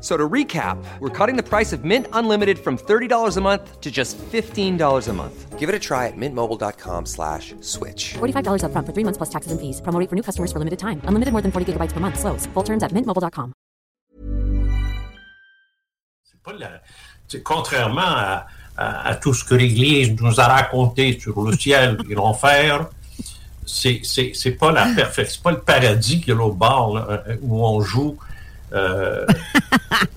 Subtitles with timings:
[0.00, 3.90] So to recap, we're cutting the price of Mint Unlimited from $30 a month to
[3.90, 5.58] just $15 a month.
[5.58, 8.14] Give it a try at mintmobile.com slash switch.
[8.14, 9.80] $45 upfront for three months plus taxes and fees.
[9.82, 11.00] Promo rate for new customers for limited time.
[11.04, 12.16] Unlimited more than 40 gigabytes per month.
[12.16, 12.46] Slows.
[12.54, 13.52] Full terms at mintmobile.com.
[16.22, 16.80] C'est pas la-
[17.26, 21.98] c'est contrairement à, à- à tout ce que l'Église nous a raconté sur le ciel
[22.08, 22.88] et l'enfer,
[23.66, 27.24] c'est, c'est, c'est pas la perfection, c'est pas le paradis qui est l'autre bord, là,
[27.26, 28.16] euh, où on joue,
[28.74, 29.24] euh,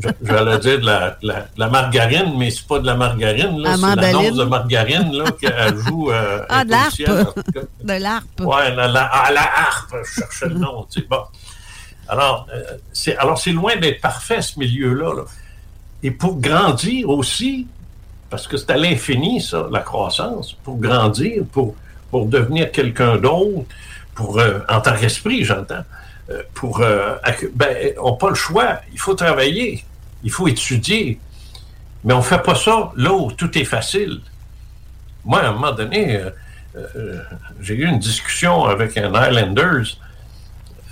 [0.00, 2.94] je- j'allais dire de la, de la- de la margarine, mais c'est pas de la
[2.94, 4.28] margarine, là, c'est la mandoline.
[4.30, 7.40] dose de margarine là, qu'elle joue euh, Ah, de l'harpe.
[7.82, 8.40] De l'harpe.
[8.40, 11.22] Ouais, la, la, ah, la harpe, je cherchais le nom, tu sais, bon.
[12.08, 15.14] Alors, euh, c'est, alors, c'est loin d'être parfait, ce milieu-là.
[15.16, 15.22] là.
[16.04, 17.66] Et pour grandir aussi,
[18.30, 21.74] parce que c'est à l'infini, ça, la croissance, pour grandir, pour,
[22.10, 23.64] pour devenir quelqu'un d'autre,
[24.14, 25.82] pour, euh, en tant qu'esprit, j'entends,
[26.54, 27.16] pour, euh,
[27.54, 29.84] ben, on n'a pas le choix, il faut travailler,
[30.24, 31.20] il faut étudier,
[32.04, 32.92] mais on ne fait pas ça.
[32.96, 34.20] Là tout est facile.
[35.24, 36.30] Moi, à un moment donné, euh,
[36.76, 37.22] euh,
[37.60, 39.98] j'ai eu une discussion avec un Highlanders,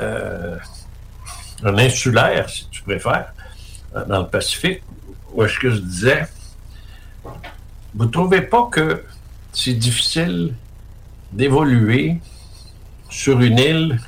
[0.00, 0.56] euh,
[1.64, 3.32] un insulaire, si tu préfères,
[3.96, 4.82] euh, dans le Pacifique,
[5.32, 6.26] où est-ce que je disais,
[7.94, 9.04] vous ne trouvez pas que
[9.52, 10.54] c'est difficile
[11.32, 12.18] d'évoluer
[13.10, 14.00] sur une île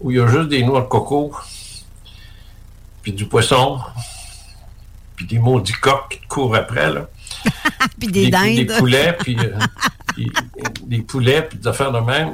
[0.00, 1.34] où il y a juste des noix de coco,
[3.02, 3.78] puis du poisson,
[5.16, 7.08] puis des maudits coqs qui te courent après, là.
[7.98, 8.56] Puis des des, dindes.
[8.56, 9.58] des poulets, puis euh,
[10.82, 12.32] des poulets, puis des affaires de même.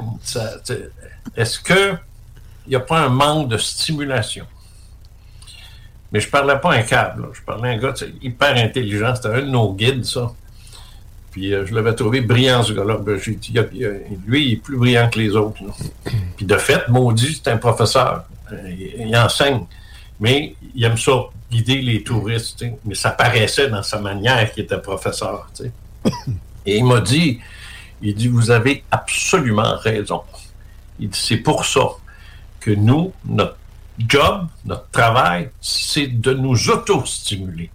[1.35, 1.93] Est-ce que
[2.65, 4.45] il n'y a pas un manque de stimulation?
[6.11, 7.27] Mais je parlais pas un câble, là.
[7.33, 10.31] je parlais à un gars hyper intelligent, c'était un de nos guides, ça.
[11.35, 12.95] Puis euh, je l'avais trouvé brillant, ce gars-là.
[12.97, 13.53] Ben, j'ai dit,
[14.25, 15.61] lui, il est plus brillant que les autres.
[15.61, 15.73] là.
[16.37, 18.23] Puis de fait, maudit, c'est un professeur.
[18.53, 19.65] Euh, Il, il enseigne.
[20.21, 21.11] Mais il aime ça,
[21.51, 22.63] guider les touristes.
[22.85, 25.49] Mais ça paraissait dans sa manière qu'il était professeur.
[26.65, 27.41] Et il m'a dit,
[28.01, 30.21] il dit, vous avez absolument raison.
[31.01, 31.81] Il dit, c'est pour ça
[32.61, 33.57] que nous, notre
[33.99, 37.69] job, notre travail, c'est de nous auto-stimuler.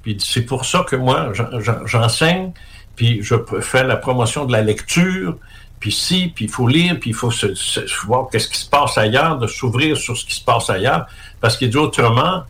[0.00, 2.52] Puis il dit, c'est pour ça que moi, j'en- j'en- j'enseigne,
[2.96, 5.36] puis je fais la promotion de la lecture,
[5.80, 8.68] puis si, puis il faut lire, puis il faut se, se- voir qu'est-ce qui se
[8.68, 11.06] passe ailleurs, de s'ouvrir sur ce qui se passe ailleurs,
[11.40, 12.44] parce qu'il dit autrement,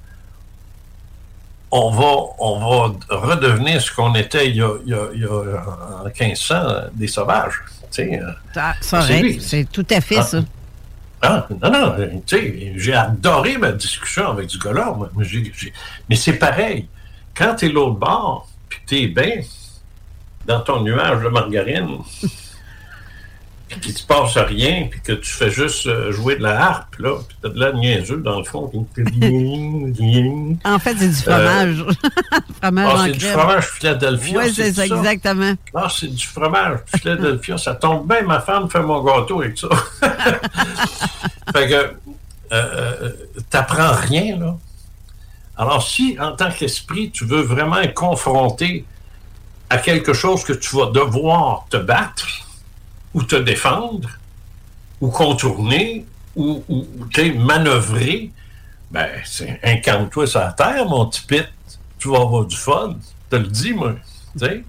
[1.71, 5.21] on va, on va redevenir ce qu'on était il y a, il y a- il
[5.23, 7.55] y a, en 1500, euh, des sauvages.
[7.91, 8.21] Tu sais,
[8.55, 9.03] Ça, ça
[9.41, 10.23] c'est tout à fait Ah.
[10.23, 10.39] ça.
[11.23, 14.95] ah, non, non, euh, tu sais, j'ai adoré ma discussion avec ce gars-là.
[16.09, 16.87] mais c'est pareil.
[17.37, 19.41] Quand tu es l'autre bord, puis tu es bien
[20.47, 21.99] dans ton nuage de margarine,
[23.69, 26.61] puis qu'il ne se passe rien, puis que tu fais juste euh, jouer de la
[26.61, 28.71] harpe, là, puis tu as de la niaiseux dans le fond.
[30.65, 31.85] En fait, c'est du fromage.
[32.63, 34.39] fromage Ah, c'est du fromage Philadelphia.
[34.39, 35.55] Oui, c'est ça, exactement.
[35.75, 37.59] Ah, c'est du fromage Philadelphia.
[37.59, 39.69] ça tombe bien, ma femme fait mon gâteau avec ça.
[41.53, 41.93] fait que, euh,
[42.53, 43.11] euh,
[43.51, 44.57] t'apprends rien, là.
[45.57, 48.85] Alors, si, en tant qu'esprit, tu veux vraiment être confronté
[49.71, 52.27] à quelque chose que tu vas devoir te battre,
[53.15, 54.09] ou te défendre,
[55.01, 56.05] ou contourner,
[56.37, 56.87] ou, ou,
[57.37, 58.31] manœuvrer,
[58.91, 61.49] ben, c'est incarne-toi sur la terre, mon petit pit.
[61.99, 62.97] Tu vas avoir du fun.
[63.31, 63.95] Je te le dis, moi.
[64.33, 64.65] Tu sais?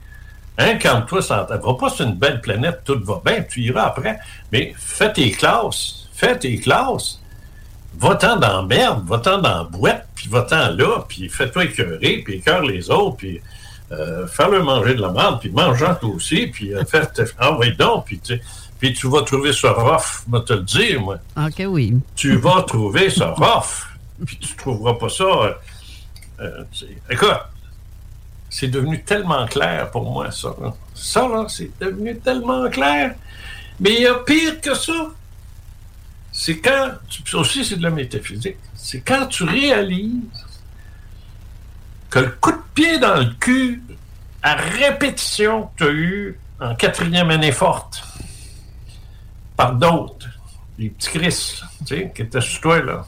[0.57, 1.61] Incarne-toi sur la terre.
[1.61, 4.17] Va pas sur une belle planète, tout va bien, tu iras après.
[4.51, 6.07] Mais fais tes classes.
[6.13, 7.19] Fais tes classes.
[7.97, 12.89] Va-t'en dans merde, va-t'en dans boîte, puis va-t'en là, puis fais-toi écœurer, puis écœure les
[12.89, 13.41] autres, puis
[13.91, 17.03] euh, fais-leur manger de la merde, puis mange-en toi aussi, puis euh, fais...
[17.37, 18.39] Ah oui, donc, puis tu,
[18.79, 21.93] puis tu vas trouver ça rough, je vais te le dire, moi OK, oui.
[22.15, 23.85] tu vas trouver ça rough.
[24.25, 25.23] Puis tu trouveras pas ça.
[25.23, 25.53] euh,
[26.39, 27.29] euh, c'est- écoute,
[28.49, 30.55] c'est devenu tellement clair pour moi, ça.
[30.61, 30.73] là.
[30.93, 33.15] Ça, là, c'est devenu tellement clair.
[33.79, 35.09] Mais il y a pire que ça.
[36.31, 40.21] C'est quand, tu- aussi c'est de la métaphysique, c'est quand tu réalises
[42.15, 43.83] que le coup de pied dans le cul
[44.41, 48.01] à répétition que tu as eu en quatrième année forte
[49.57, 50.29] par d'autres,
[50.77, 53.05] les petits Chris, tu sais, qui étaient sur toi, là,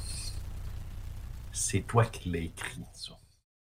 [1.54, 3.17] c'est toi qui l'as écrit, ça.